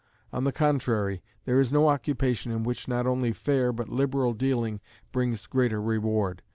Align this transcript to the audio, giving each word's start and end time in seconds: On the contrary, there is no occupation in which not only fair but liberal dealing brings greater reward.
On 0.33 0.45
the 0.45 0.51
contrary, 0.51 1.21
there 1.45 1.59
is 1.59 1.71
no 1.71 1.87
occupation 1.87 2.51
in 2.51 2.63
which 2.63 2.87
not 2.87 3.05
only 3.05 3.31
fair 3.31 3.71
but 3.71 3.87
liberal 3.89 4.33
dealing 4.33 4.81
brings 5.11 5.45
greater 5.45 5.79
reward. 5.79 6.41